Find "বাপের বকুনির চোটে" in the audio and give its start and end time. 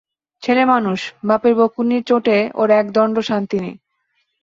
1.27-2.37